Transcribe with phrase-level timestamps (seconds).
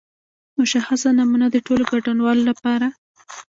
[0.57, 2.87] مشخصه نمونه د ټولو ګډونوالو لپاره.